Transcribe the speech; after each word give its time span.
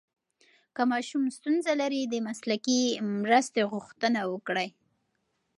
که 0.75 0.81
ماشوم 0.91 1.23
ستونزه 1.37 1.73
لري، 1.81 2.01
د 2.07 2.15
مسلکي 2.27 2.81
مرسته 3.21 3.59
غوښتنه 3.71 4.21
وکړئ. 4.31 4.69